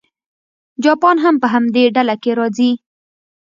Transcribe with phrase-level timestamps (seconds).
[0.83, 2.71] جاپان هم په همدې ډله کې راځي.